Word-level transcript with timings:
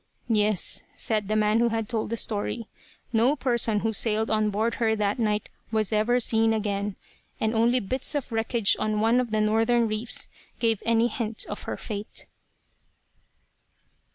"Yes," 0.29 0.81
said 0.97 1.27
the 1.27 1.35
man 1.35 1.59
who 1.59 1.69
had 1.69 1.87
told 1.87 2.09
the 2.09 2.17
story. 2.17 2.67
"No 3.13 3.35
person 3.35 3.81
who 3.81 3.93
sailed 3.93 4.31
on 4.31 4.49
board 4.49 4.73
of 4.73 4.79
her 4.79 4.95
that 4.95 5.19
night 5.19 5.47
was 5.71 5.93
ever 5.93 6.19
seen 6.19 6.53
again; 6.55 6.95
and 7.39 7.53
only 7.53 7.79
bits 7.79 8.15
of 8.15 8.31
wreckage 8.31 8.75
on 8.79 8.99
one 8.99 9.19
of 9.19 9.29
the 9.29 9.41
northern 9.41 9.87
reefs 9.87 10.27
gave 10.57 10.81
any 10.87 11.07
hint 11.07 11.45
of 11.47 11.65
her 11.69 11.77
fate." 11.77 12.25